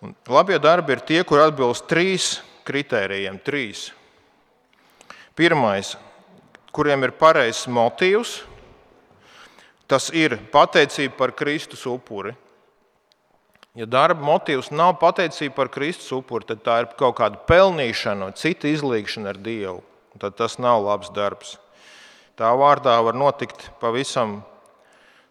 [0.00, 2.36] Un labie darbi ir tie, kur atbilst trīs
[2.68, 3.40] kritērijiem.
[3.42, 3.88] Trīs.
[5.34, 5.96] Pirmais,
[6.70, 8.40] kuriem ir pareizs motīvs,
[9.90, 12.36] tas ir pateicība par Kristus upuri.
[13.78, 18.70] Ja darba motīvs nav pateicība par Kristus upuri, tad tā ir kaut kāda pelnīšana, cita
[18.70, 19.80] izlīgšana ar Dievu.
[20.20, 21.56] Tad tas nav labs darbs.
[22.40, 24.38] Tā vārdā var notikt pavisam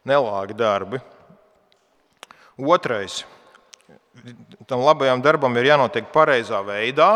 [0.06, 1.00] nelāgi darbi.
[2.54, 3.24] Otrais.
[4.70, 7.16] Tam labajam darbam ir jānotiek pareizā veidā,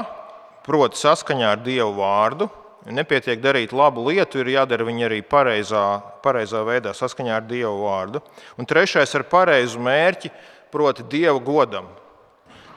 [0.66, 2.50] proti, saskaņā ar Dievu vārdu.
[2.90, 5.86] Nepietiek darīt labu lietu, ir jādara viņa arī pareizā,
[6.26, 8.24] pareizā veidā, saskaņā ar Dievu vārdu.
[8.58, 10.34] Un trešais ar pareizu mērķi,
[10.74, 11.86] proti, Dievu godam.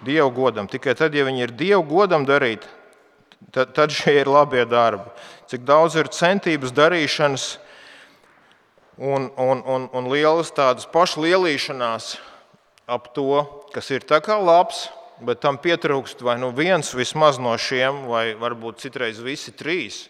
[0.04, 0.68] Dievu godam.
[0.68, 2.68] Tikai tad, ja viņi ir Dievu godam darīti,
[3.52, 5.10] tad, tad šie ir labie darbi
[5.50, 7.46] cik daudz ir centības darīšanas
[8.98, 12.16] un, un, un, un lielas tādas pašlielīšanās
[12.90, 13.44] ap to,
[13.74, 14.86] kas ir tā kā labs,
[15.22, 20.06] bet tam pietrūkst vai nu viens vismaz no šiem, vai varbūt citreiz visi trīs.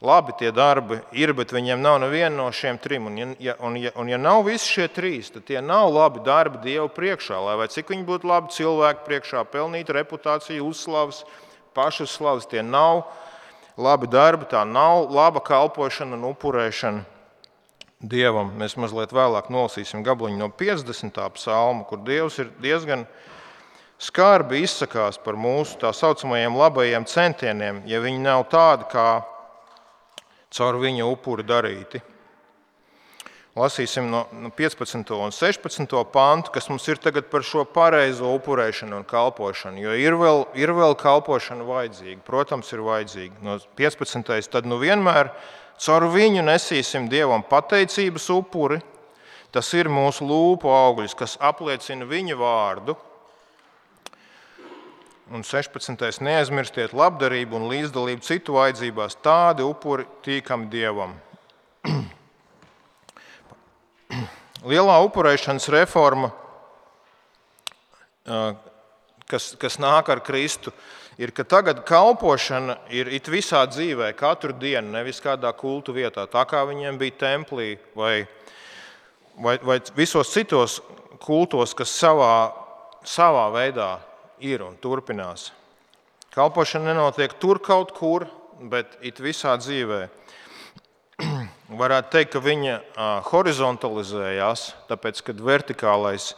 [0.00, 3.10] Labi, tie darbi ir, bet viņiem nav neviena no šiem trim.
[3.10, 6.62] Un, ja, un, ja, un ja nav visi šie trīs, tad tie nav labi darbi
[6.64, 7.36] Dievu priekšā.
[7.36, 11.20] Lai cik viņi būtu labi cilvēku priekšā, pelnīt reputāciju, uzslavas,
[11.74, 13.04] pašuzslavas, tie nav
[13.80, 17.06] labi darbi, tā nav laba kalpošana un upurēšana
[18.00, 18.54] Dievam.
[18.56, 21.18] Mēs mazliet vēlāk nolasīsim gabaliņu no 50.
[21.36, 23.04] psalma, kur Dievs ir diezgan
[24.00, 29.20] skarbi izsakās par mūsu tā saucamajiem labajiem centieniem, ja viņi nav tādi, kā
[30.48, 32.00] caur viņa upuri darīti.
[33.60, 34.22] Lasīsim no
[34.56, 35.10] 15.
[35.16, 35.96] un 16.
[36.12, 39.82] pantu, kas mums ir tagad par šo pareizo upurēšanu un kalpošanu.
[39.82, 42.22] Jo ir vēl, ir vēl kalpošana vajadzīga.
[42.24, 43.42] Protams, ir vajadzīga.
[43.44, 44.48] No 15.
[44.52, 45.34] tad nu vienmēr
[45.80, 48.80] caur viņu nesīsim Dievam pateicības upuri.
[49.50, 52.96] Tas ir mūsu lūpu augļus, kas apliecina viņa vārdu
[55.30, 56.18] Un 16.
[56.26, 59.14] neaizmirstiet labdarību un līdzdalību citu vajadzībās.
[59.22, 61.14] Tādi upuri tīkam dievam.
[64.66, 66.28] Lielā upurēšanas reforma,
[69.30, 70.72] kas, kas nāk ar Kristu,
[71.20, 76.44] ir, ka tagad kalpošana ir it visā dzīvē, katru dienu, nevis kādā kultu vietā, tā
[76.48, 78.26] kā viņiem bija templī vai,
[79.38, 80.80] vai, vai visos citos
[81.22, 82.50] kultos, kas savā,
[83.06, 83.94] savā veidā
[84.40, 85.50] ir un turpinās.
[86.34, 88.26] Kalpošana nenotiek tur kaut kur,
[88.60, 90.04] bet it visā dzīvē.
[91.70, 92.76] Varētu teikt, ka viņa
[93.30, 96.32] horizontalizējās, tāpēc, ka vertikālais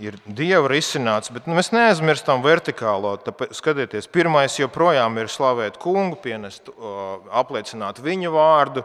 [0.00, 3.14] ir dieva risināts, bet nu, mēs neaizmirstam vertikālo.
[3.24, 6.68] Tāpēc, skatieties, pirmais joprojām ir slavēt kungu, pienest,
[7.32, 8.84] apliecināt viņa vārdu,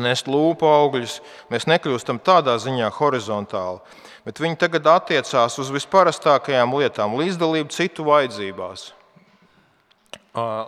[0.00, 1.20] nest lūpu augļus.
[1.52, 3.84] Mēs nekļūstam tādā ziņā horizontāli
[4.24, 8.90] bet viņi tagad attiecās uz visparastākajām lietām, līdzdalību citu vajadzībās,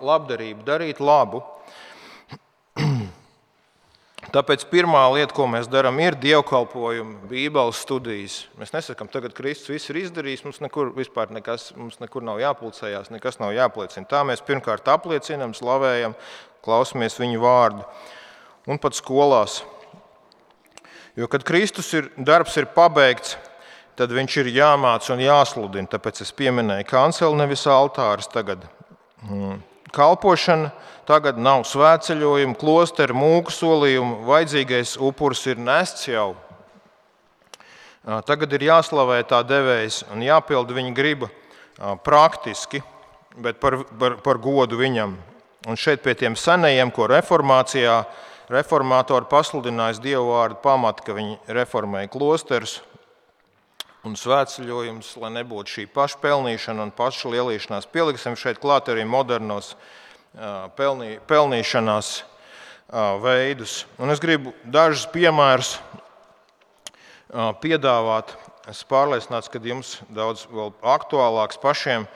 [0.03, 1.43] labdarību, darīt labu.
[4.33, 8.39] Tāpēc pirmā lieta, ko mēs darām, ir dievkalpojumi, Bībeles studijas.
[8.61, 10.95] Mēs nesakām, ka Kristus viss ir izdarījis, mums nekur,
[11.37, 14.09] nekas, mums nekur nav jāpulcējās, nekas nav jāpliecina.
[14.09, 16.17] Tā mēs pirmkārt apliecinām, slavējam,
[16.65, 17.85] klausamies viņu vārdu.
[18.73, 19.61] Un pat skolās
[21.17, 23.35] Jo, kad Kristus ir, darbs ir pabeigts,
[24.01, 25.91] tad viņš ir jāmāca un jāsludina.
[25.93, 28.31] Tāpēc es pieminēju kanceli, nevis altārs.
[28.33, 28.65] Tagad
[29.21, 29.59] mm.
[29.95, 30.71] Kalpošana,
[31.09, 34.23] tagad nav svētceļojuma, klosteru, mūku solījumu.
[34.29, 36.33] Vajadzīgais upuris ir nests jau.
[38.27, 41.29] Tagad ir jāslavē tā devējs un jāpilda viņa griba
[42.03, 42.83] praktiski,
[43.39, 45.15] bet par, par, par godu viņam.
[45.71, 48.01] Un šeit pie tiem senajiem, ko reformācijā
[48.53, 52.81] reformātori pasludinājis Dievu vārdu pamatu, ka viņi reformēja klosterus
[54.07, 57.89] un svētceļojumus, lai nebūtu šī pašpelnīšana un pašlielīšanās.
[57.93, 59.75] Pieliksim šeit klāt arī modernos
[60.79, 62.13] pelnī, pelnīšanās
[63.23, 63.83] veidus.
[64.03, 65.77] Un es gribu dažus piemērus
[67.63, 68.37] piedāvāt.
[68.71, 70.45] Es pārliecināts, ka jums daudz
[70.87, 72.07] aktuālāks pašiem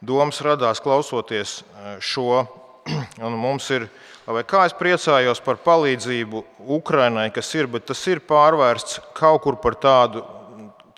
[0.00, 1.60] domas radās klausoties
[2.00, 2.46] šo.
[3.26, 3.84] Un mums ir
[4.30, 6.42] Vai kā es priecājos par palīdzību
[6.76, 10.22] Ukraiņai, kas ir, bet tas ir pārvērsts kaut kur par tādu.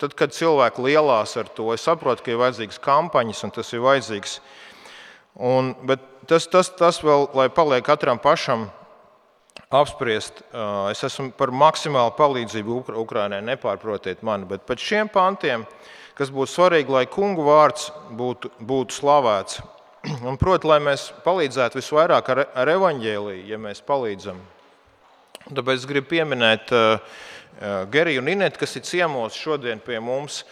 [0.03, 3.83] Tad, kad cilvēki lielās ar to, es saprotu, ka ir vajadzīgas kampaņas un tas ir
[3.85, 4.33] vajadzīgs.
[5.39, 8.67] Un, bet tas, tas, tas vēl, lai paliek katram pašam
[9.73, 10.43] apspriest,
[10.91, 15.63] es esmu par maksimālu palīdzību Ukraiņai, nepārprotiet mani, bet pēc šiem pantiem,
[16.19, 19.63] kas būtu svarīgi, lai kungu vārds būtu, būtu slavēts
[20.27, 24.41] Un, proti, lai mēs palīdzētu visvairāk ar, ar evaņģēlīju, ja mēs palīdzam.
[25.47, 27.21] Tāpēc es gribu pieminēt uh,
[27.91, 30.43] Geriju un Inetu, kas ir ciemos šodien pie mums.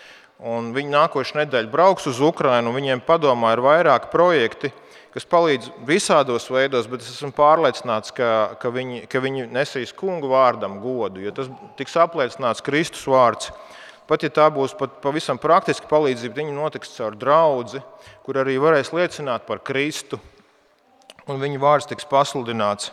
[0.42, 2.74] Viņi nākošais nedēļa brauks uz Ukrajinu.
[2.74, 4.72] Viņiem padomā ir vairāki projekti,
[5.14, 10.32] kas palīdz visādos veidos, bet es esmu pārliecināts, ka, ka, viņi, ka viņi nesīs kungu
[10.32, 13.52] vārdam godu, jo tas tiks apliecināts Kristus vārds.
[14.10, 17.84] Pat ja tā būs pat pavisam praktiska palīdzība, viņa notiks caur draugu,
[18.26, 20.20] kur arī varēs liecināt par Kristu,
[21.30, 22.92] un viņa vārds tiks pasludināts.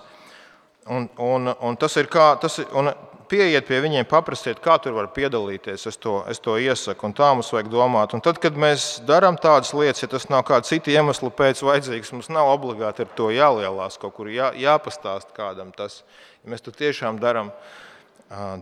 [0.89, 2.89] Un, un, un tas ir kā, tas ir, un
[3.29, 5.87] pieiet pie viņiem, paprastiet, kā tur var piedalīties.
[5.91, 8.15] Es to, es to iesaku, un tā mums vajag domāt.
[8.17, 12.13] Un tad, kad mēs darām tādas lietas, ja tas nav kāda cita iemesla pēc vajadzīgs,
[12.17, 16.03] mums nav obligāti ar to jālielās, kaut kur jā, jāpastāst kādam tas.
[16.45, 17.53] Ja mēs to tiešām darām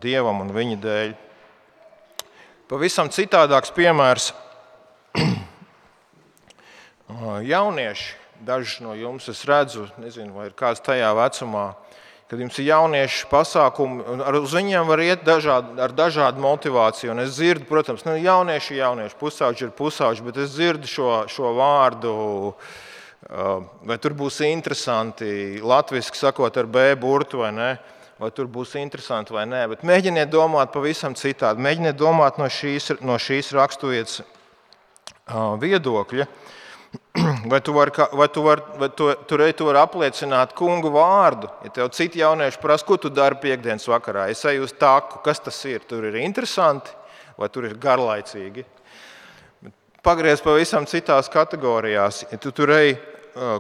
[0.03, 1.17] Dievam un viņa dēļ.
[2.71, 4.29] Pavisam citādāks piemērs.
[7.53, 8.15] Jaunieši,
[8.47, 11.73] dažus no jums es redzu, nezinu, vai ir kāds tajā vecumā,
[12.27, 17.12] kad jums ir jauniešu pasākumi, un uz viņiem var iet dažādi, ar dažādu motivāciju.
[17.15, 21.11] Un es dzirdu, protams, nu, jaunieši ir jaunieši, pusauģi ir pusauģi, bet es dzirdu šo,
[21.31, 22.15] šo vārdu.
[23.87, 27.71] Vai tur būs interesanti, latviešu sakot, ar B burtu vai ne?
[28.19, 31.61] Vai tur būs interesanti vai nē, bet mēģiniet domāt pavisam citādi.
[31.61, 34.23] Mēģiniet domāt no šīs, no šīs raksturvietas
[35.61, 36.27] viedokļa.
[37.51, 41.49] Vai tu vari, vari, vai tu, tu, tu vari apliecināt kungu vārdu?
[41.65, 45.41] Ja tev citi jaunieši prasa, ko tu dari piekdienas vakarā, es eju uz tāku, kas
[45.41, 45.85] tas ir?
[45.89, 46.93] Tur ir interesanti
[47.37, 48.65] vai tur ir garlaicīgi.
[50.07, 52.25] Pagriez pavisam citās kategorijās.
[52.31, 52.95] Ja tu tur ej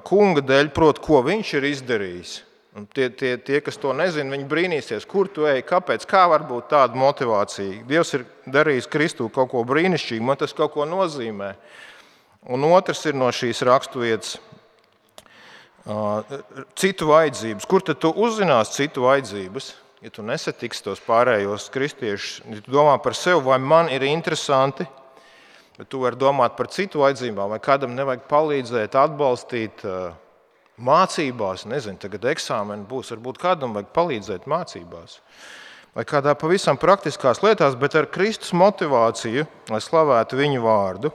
[0.06, 2.36] kunga dēļ, proti, ko viņš ir izdarījis.
[2.76, 6.44] Un tie, tie, tie, kas to nezina, viņi brīnīsies, kur tu ej, kāpēc, kā var
[6.44, 7.80] būt tāda motivācija.
[7.88, 11.54] Dievs ir darījis Kristu kaut ko brīnišķīgu, man tas kaut ko nozīmē.
[12.46, 14.36] Un otrs ir no šīs raksturvietas
[16.78, 17.66] citu vajadzības.
[17.66, 19.72] Kur tad tu uzzināsi citu vajadzības?
[20.04, 24.84] Ja tu nesatiksi tos pārējos kristiešus, ja tu domā par sevi, vai man ir interesanti,
[25.78, 29.86] bet tu vari domāt par citu vajadzībām, vai kādam nevajag palīdzēt, atbalstīt
[30.76, 31.64] mācībās.
[31.70, 35.18] Nezinu, tagad eksāmeni būs, varbūt kādam vajag palīdzēt mācībās.
[35.96, 41.14] Vai kādā pavisam praktiskās lietās, bet ar Kristus motivāciju, lai slavētu viņu vārdu.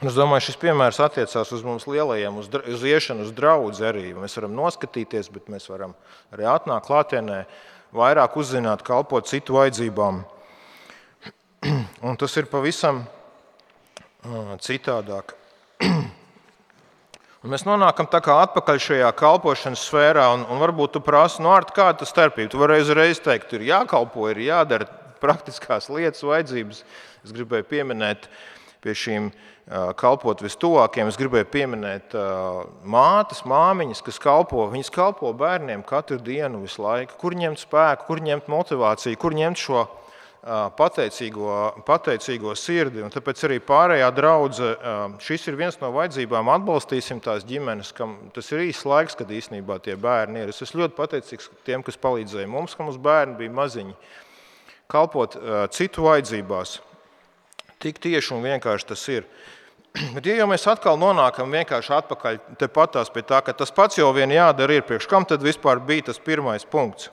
[0.00, 4.14] Es domāju, šis piemērs attiecās uz mums lielajiem, uz, uz iešanu uz draugu arī.
[4.16, 5.92] Mēs varam noskatīties, bet mēs varam
[6.32, 7.42] arī atnākt klātienē,
[7.92, 10.22] vairāk uzzināt, kalpot citu vajadzībām.
[12.08, 13.02] Un tas ir pavisam
[14.64, 15.34] citādāk.
[17.44, 22.04] Un mēs nonākam atpakaļ šajā kalpošanas sfērā, un, un varbūt tu prasi, no nu, kāda
[22.04, 22.50] ir starpība.
[22.52, 24.88] Tu vari uzreiz teikt, ir jākalpo, ir jādara
[25.20, 26.82] praktiskās lietas, vajadzības.
[27.24, 28.28] Es gribēju pieminēt
[28.80, 29.30] pie šīm
[30.00, 31.06] kalpot vistuvākiem.
[31.10, 32.16] Es gribēju pieminēt
[32.82, 34.64] mātes, māmiņas, kas kalpo.
[34.72, 37.18] Viņas kalpo bērniem katru dienu, visu laiku.
[37.20, 39.84] Kur ņemt spēku, kur ņemt motivāciju, kur ņemt šo
[40.74, 43.02] pateicīgo, pateicīgo sirdi.
[43.04, 46.48] Un tāpēc arī pārējā draudzene, šis ir viens no vajadzībām.
[46.56, 50.54] Atbalstīsim tās ģimenes, kam tas ir īsts laiks, kad īstenībā tie bērni ir.
[50.54, 53.98] Es esmu ļoti pateicīgs tiem, kas palīdzēja mums, ka mums bērni bija maziņi.
[54.90, 55.36] Kalpot
[55.76, 56.80] citu vajadzībās.
[57.80, 59.24] Tik tieši un vienkārši tas ir.
[60.14, 62.42] Bet, ja mēs atkal nonākam vienkārši atpakaļ
[63.14, 66.20] pie tā, ka tas pats jau vien jādara, ir priekš kam tad vispār bija tas
[66.20, 67.10] pirmais punkts.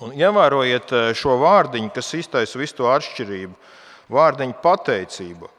[0.00, 3.56] Un ievērojiet eh, šo vārdiņu, kas iztaisa visu to atšķirību.
[4.10, 5.50] Vārdiņu pateicība.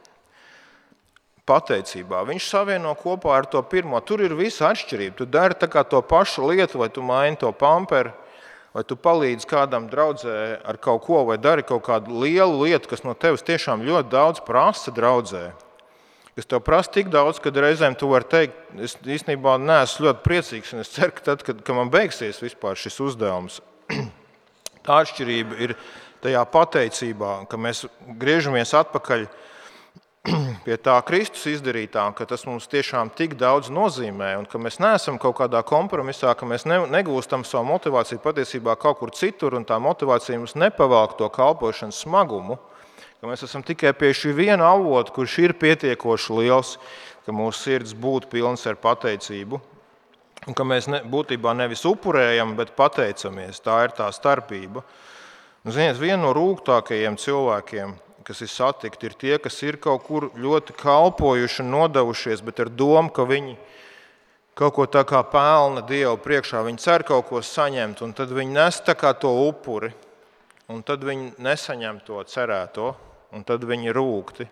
[1.47, 2.23] Pateicībā.
[2.25, 3.99] Viņš savieno kopā ar to pirmo.
[4.05, 5.15] Tur ir visa atšķirība.
[5.19, 8.11] Tu dari to pašu lietu, vai tu maini to pamperu,
[8.75, 13.03] vai tu palīdzi kādam draudzē ar kaut ko, vai dari kaut kādu lielu lietu, kas
[13.03, 15.49] no tevis tiešām ļoti daudz prasa draudzē
[16.35, 20.73] kas tev prasa tik daudz, ka reizēm tu vari teikt, es īstenībā neesmu ļoti priecīgs.
[20.79, 23.59] Es ceru, ka tad, kad, kad man beigsies šis uzdevums,
[24.85, 25.75] tā atšķirība ir
[26.23, 27.85] tajā pateicībā, ka mēs
[28.21, 29.50] griežamies atpakaļ pie
[30.87, 35.39] tā Kristus izdarītā, ka tas mums tiešām tik daudz nozīmē, un ka mēs neesam kaut
[35.39, 40.57] kādā kompromisā, ka mēs negūstam savu motivāciju patiesībā kaut kur citur, un tā motivācija mums
[40.59, 42.59] nepavalk to kalpošanas smagumu
[43.21, 46.71] ka mēs esam tikai pie šī viena avota, kurš ir pietiekoši liels,
[47.21, 49.59] ka mūsu sirds būtu pilns ar pateicību.
[50.49, 53.61] Un ka mēs ne, būtībā nevis upurējam, bet pateicamies.
[53.61, 54.81] Tā ir tā starpība.
[55.61, 57.93] Un, ziniet, viena no rūgtākajiem cilvēkiem,
[58.25, 62.69] kas ir satikti, ir tie, kas ir kaut kur ļoti kalpojuši un nodevušies, bet ar
[62.69, 63.57] domu, ka viņi
[64.57, 68.57] kaut ko tā kā pelna Dievu priekšā, viņi cer kaut ko saņemt, un tad viņi
[68.57, 68.81] nes
[69.21, 69.93] to upuri,
[70.69, 72.95] un tad viņi nesaņem to cerēto
[73.31, 74.47] un tad viņi rūkti.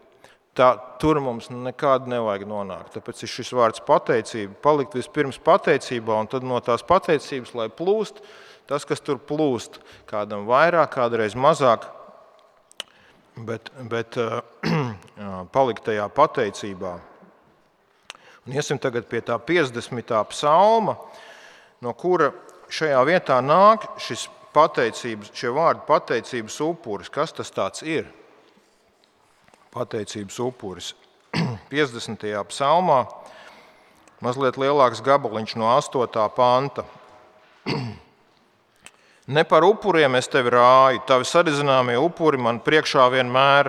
[0.57, 2.95] Tā, tur mums nekad nevajag nonākt.
[2.97, 4.57] Tāpēc ir šis vārds pateicība.
[4.59, 8.19] Palikt vispirms pateicībā, un tad no tās pateicības, lai plūst
[8.69, 9.79] tas, kas tur plūst,
[10.09, 11.87] kādam vairāk, kādreiz mazāk,
[13.47, 14.17] bet, bet
[15.55, 16.93] palikt tajā pateicībā.
[18.47, 20.13] Un iesim tagad pie tā 50.
[20.31, 20.95] psalma,
[21.83, 22.31] no kura
[22.71, 27.11] šajā vietā nāk šis pateicības, šie vārdi pateicības upuris.
[27.13, 28.07] Kas tas ir?
[29.73, 30.93] pateicības upuris.
[31.69, 32.25] 50.
[32.49, 33.03] psalmā
[34.25, 36.29] mazliet lielāks gabaliņš no 8.
[36.35, 36.85] panta.
[39.29, 43.67] Ne par upuriem es tevi rāju, tavi sadedzināmie upuri man priekšā vienmēr.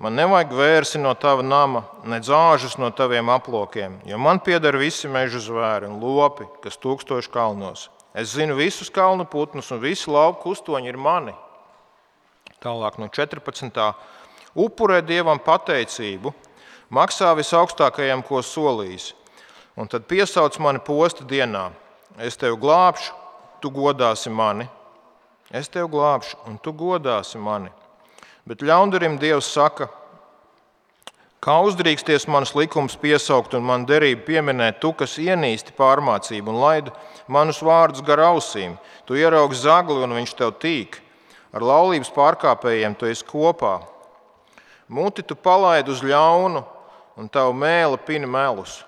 [0.00, 5.10] Man nevajag vērsi no tava nama, ne zāžus no taviem aplokiem, jo man pieder visi
[5.10, 7.90] meža zvēri un lopi, kas tūkstoši kalnos.
[8.16, 11.36] Es zinu visus kalnu putnus, un visi lauku kustoņi ir mani.
[12.64, 13.84] Tālāk no 14
[14.56, 16.32] upurē dievam pateicību,
[16.88, 19.12] maksā visaugstākajam, ko solījis,
[19.76, 21.68] un tad piesauc mani posta dienā.
[22.16, 23.27] Es tevi glābšu,
[23.62, 24.68] tu godāsi mani.
[25.50, 27.70] Es tevi glābšu, un tu godāsi mani.
[28.48, 29.88] Bet ļaundarim Dievs saka,
[31.44, 36.94] kā uzdrīksties manas likumus piesaukt un man derību pieminēt, tu, kas ienīsti pārmācību un laidi
[37.28, 38.76] manus vārdus gar ausīm.
[39.04, 41.00] Tu ieraugi zagli un viņš tev tīk.
[41.52, 43.78] Ar laulības pārkāpējiem tu esi kopā.
[44.88, 46.64] Muti tu palaidi uz ļaunu,
[47.18, 48.82] un tavu mēli pini melus.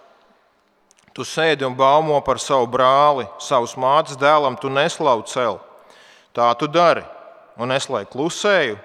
[1.14, 5.58] Tu sēdi un baumo par savu brāli, savus mātes dēlam, tu neslavu cel.
[6.36, 7.02] Tā tu dari,
[7.58, 8.78] un es lai klusēju.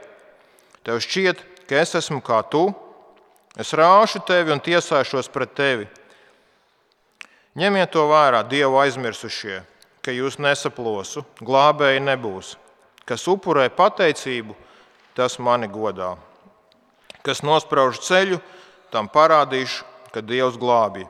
[0.86, 2.68] Tev šķiet, ka es esmu kā tu,
[3.58, 5.88] es rāšu tevi un tiesāšos pret tevi.
[7.56, 9.62] Ņemiet to vērā, Dievu aizmirsušie,
[10.04, 12.56] ka jūs nesaplosu, glābēji nebūs.
[13.06, 14.58] Kas upurē pateicību,
[15.16, 16.16] tas mani godā.
[17.26, 18.42] Kas nosprauž ceļu,
[18.92, 21.06] tam parādīšu, ka Dievs glābj.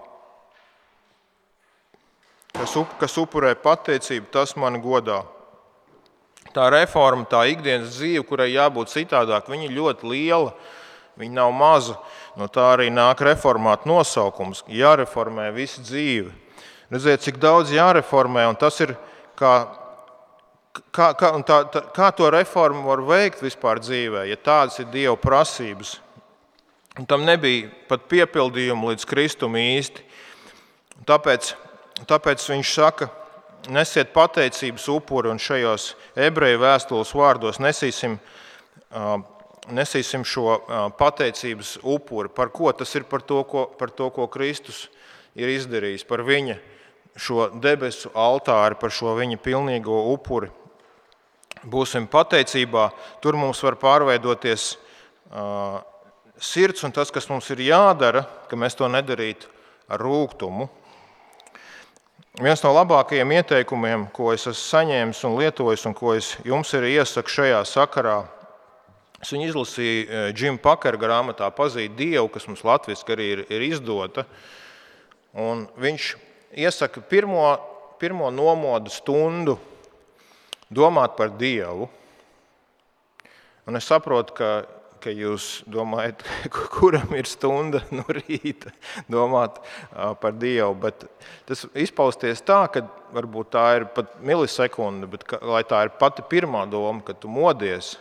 [2.56, 5.22] Kas, up, kas upurē pateicību, tas man godā.
[6.56, 10.54] Tā reforma, tā ikdienas dzīve, kurai jābūt citādāk, viņa ļoti liela.
[11.20, 11.96] Viņa nav maza.
[12.36, 14.66] No tā arī nāk reformāt nosaukums.
[14.68, 16.32] Jāreformē visa dzīve.
[16.92, 18.94] Redziet, cik daudz jāreformē, un tas ir
[19.40, 19.54] kā,
[20.94, 25.16] kā, kā, tā, tā, kā to reformu var veikt vispār dzīvē, ja tādas ir Dieva
[25.20, 25.98] prasības.
[27.00, 30.06] Un tam nebija pat piepildījumu līdz Kristum īsti.
[31.10, 31.56] Tāpēc,
[32.04, 33.08] tāpēc viņš saka,
[33.72, 35.94] nesiet pateicības upuri un šajos
[36.28, 38.18] ebreju vēstules vārdos nesīsim,
[39.74, 40.60] nesīsim šo
[41.00, 42.30] pateicības upuri.
[42.30, 43.08] Par ko tas ir?
[43.10, 44.86] Par to, ko, par to, ko Kristus
[45.36, 46.60] ir izdarījis, par viņa
[47.16, 50.52] šo debesu altāri, par šo viņa pilnīgo upuri.
[51.66, 52.90] Būsim pateicībā,
[53.24, 54.76] tur mums var pārveidoties
[56.38, 59.50] sirds un tas, kas mums ir jādara, ka mēs to nedarītu
[59.90, 60.68] ar rūkumu.
[62.36, 66.90] Viens no labākajiem ieteikumiem, ko es esmu saņēmis un lietojis, un ko es jums arī
[66.98, 68.16] iesaku šajā sakarā,
[69.24, 74.26] es viņu izlasīju Džima Pakera grāmatā Pazīt Dievu, kas mums latviešu arī ir, ir izdota.
[75.32, 76.10] Un viņš
[76.60, 77.54] iesaka pirmo,
[78.04, 79.56] pirmo nomodu stundu
[80.68, 81.88] domāt par Dievu.
[83.64, 84.52] Un es saprotu, ka
[85.06, 86.24] ka jūs domājat,
[86.76, 88.74] kuram ir stunda no rīta
[89.12, 89.62] domāt
[89.94, 90.74] par Dievu.
[90.82, 91.06] Bet
[91.46, 92.86] tas izpausties tā, ka
[93.16, 97.32] varbūt tā ir pat milisekunde, bet ka, lai tā ir pati pirmā doma, kad tu
[97.32, 97.96] modies,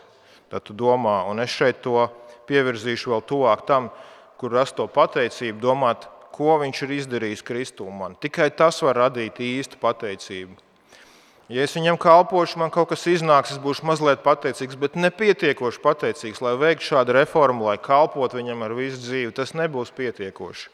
[0.52, 2.08] tad tu domā, un es šeit to
[2.48, 3.92] pievirzīšu vēl tuvāk tam,
[4.40, 8.16] kur rast to pateicību, domāt, ko viņš ir izdarījis Kristū man.
[8.20, 10.63] Tikai tas var radīt īstu pateicību.
[11.52, 16.40] Ja es viņam kalpošu, man kaut kas iznāks, es būšu mazliet pateicīgs, bet nepietiekoši pateicīgs,
[16.40, 19.34] lai veiktu šādu reformu, lai kalpotu viņam ar visu dzīvi.
[19.36, 20.70] Tas nebūs pietiekoši.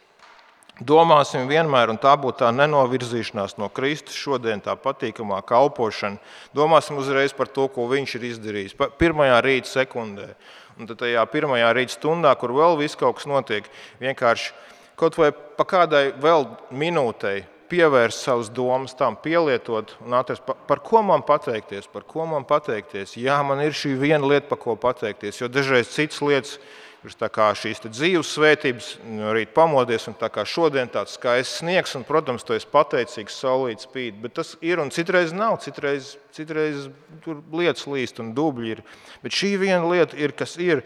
[0.80, 6.22] Domāsim vienmēr, un tā būtu tā nenovirzīšanās no Kristus, šodien tā patīkamā kalpošana.
[6.56, 8.78] Domāsim uzreiz par to, ko viņš ir izdarījis.
[8.96, 10.30] Pirmajā rīta sekundē,
[10.78, 13.66] un tad tajā pirmajā rīta stundā, kur vēl viss kaut kas notiek,
[14.00, 14.54] vienkārši
[14.96, 20.82] kaut vai pa kādai vēl minūtei pievērst savas domas tam, pielietot un atrast, par, par
[20.84, 23.16] ko man pateikties, par ko man pateikties.
[23.20, 26.58] Jā, man ir šī viena lieta, par ko pateikties, jo dažreiz citas lietas,
[27.00, 32.04] kā šīs dzīves svētības, no rīta pamodies, un tā kā šodien tāds skaists sniegs, un,
[32.04, 36.90] protams, tu esi pateicīgs, saulīt spīd, bet tas ir un citreiz nav, citreiz, citreiz
[37.24, 38.84] tur lietas līst un dubļi ir.
[39.24, 40.84] Bet šī viena lieta ir, kas ir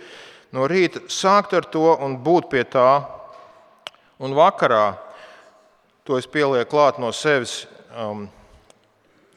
[0.55, 3.03] no rīta sākt ar to un būt pie tā,
[4.23, 5.04] un vakarā
[6.05, 7.65] To es pielieku klāt no sevis.
[7.97, 8.27] Um,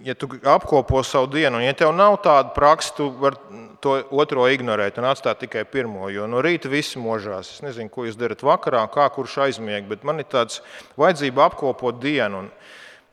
[0.04, 3.40] ja tu apkopo savu dienu, un ja tev nav tāda praksa, tu vari
[3.82, 6.10] to otro ignorēt un atstāt tikai pirmo.
[6.12, 7.56] Jo no rīta viss možās.
[7.56, 10.62] Es nezinu, ko jūs darat vakarā, kā kurš aizmieg, bet man ir tāds
[11.00, 12.46] vajadzība apkopot dienu.
[12.46, 12.52] Un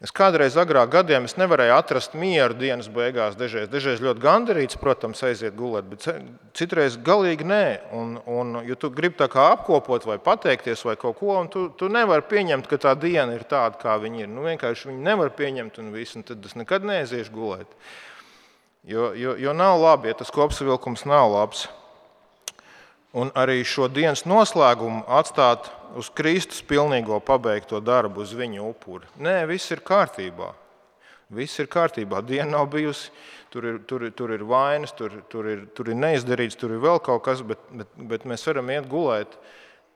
[0.04, 3.38] Es kādreiz agrāk gadiem nevarēju atrast mieru dienas beigās.
[3.40, 6.04] Dažreiz, dažreiz ļoti gandarīts, protams, aiziet gulēt, bet
[6.58, 7.64] citreiz galīgi nē.
[7.96, 11.88] Un, un, ja tu gribi tā kā apkopot vai pateikties vai kaut ko, tu, tu
[11.88, 14.28] nevari pieņemt, ka tā diena ir tāda, kā viņa ir.
[14.34, 17.72] Nu, vienkārši viņi nevar pieņemt un viss, un tad es nekad neaiziešu gulēt.
[18.84, 21.64] Jo, jo, jo nav labi, ja tas kopsavilkums nav labs.
[23.16, 29.08] Un arī šo dienas noslēgumu atstāt uz Kristus pilnīgo pabeigto darbu, uz viņa upuri.
[29.22, 30.50] Nē, viss ir kārtībā.
[31.34, 32.20] Viss ir kārtībā.
[32.26, 33.10] Diena nav bijusi,
[33.52, 37.00] tur ir, tur, tur ir vainas, tur, tur, ir, tur ir neizdarīts, tur ir vēl
[37.04, 39.38] kaut kas, bet, bet, bet mēs varam iet gulēt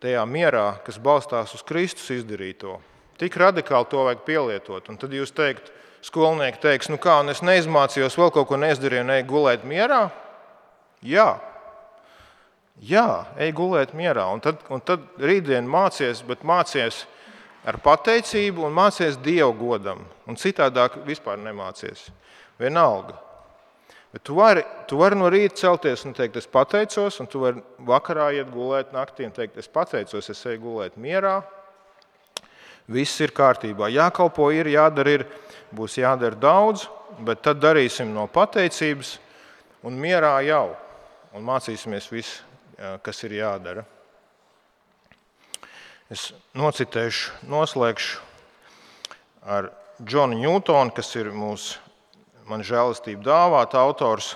[0.02, 2.78] tajā mierā, kas balstās uz Kristus izdarīto.
[3.18, 4.88] Tik radikāli to vajag pielietot.
[4.88, 5.72] Un tad jūs teikt,
[6.06, 10.06] skolnieki teiks, nu kā, un es neizmācījos, vēl kaut ko neizdarīju, un eju gulēt mierā?
[11.06, 11.32] Jā,
[12.84, 14.28] Jā, ej gulēt mierā.
[14.30, 17.04] Un tad, un tad rītdien mācies, bet mācies
[17.66, 20.04] ar pateicību un mācies Dievu godam.
[20.30, 22.06] Un citādāk vispār nemācies.
[22.58, 23.18] Vienalga.
[24.12, 27.60] Bet tu vari, tu vari no rīta celties un teikt, es pateicos, un tu vari
[27.84, 31.42] vakarā iet gulēt naktī un teikt, es pateicos, es eju gulēt mierā.
[32.88, 33.90] Viss ir kārtībā.
[33.92, 35.26] Jākalpo ir, jādara ir,
[35.76, 36.86] būs jādara daudz,
[37.20, 39.18] bet tad darīsim no pateicības
[39.84, 40.70] un mierā jau.
[41.36, 42.47] Un mācīsimies visu,
[42.78, 43.84] kas ir jādara.
[46.08, 48.22] Es nocitēšu, noslēgšu
[49.44, 51.82] ar Džonu Ņūtonu, kas ir mūsu
[52.48, 54.32] man žēlastību dāvāt autors,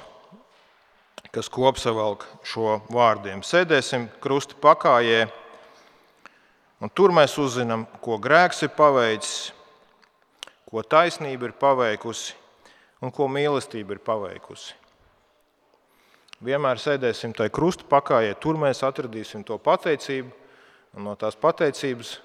[1.32, 3.40] kas kopsavilk šo vārdiem.
[3.46, 5.24] Sēdēsim krusta pakājē,
[6.82, 9.52] un tur mēs uzzinām, ko grēks ir paveicis,
[10.68, 12.36] ko taisnība ir paveikusi
[13.02, 14.81] un ko mīlestība ir paveikusi.
[16.42, 20.32] Vienmēr sēdēsim tajā krusta pakājē, tur mēs atradīsim to pateicību,
[20.98, 22.16] no tās pateicības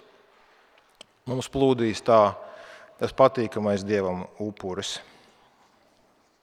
[1.30, 2.22] mums plūdīs tā,
[2.98, 4.96] tas patīkamais dievam upuris.